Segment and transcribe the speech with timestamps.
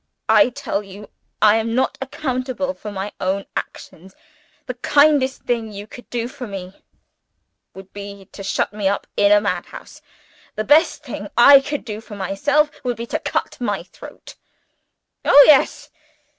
[0.29, 1.09] I tell you
[1.43, 4.15] I am not accountable for my own actions.
[4.65, 6.73] The kindest thing you could do for me
[7.75, 10.01] would be to shut me up in a madhouse.
[10.55, 14.33] The best thing I could do for myself would be to cut my throat.
[15.23, 15.91] Oh, yes!